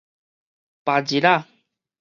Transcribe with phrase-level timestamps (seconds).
[0.83, 1.45] 別日仔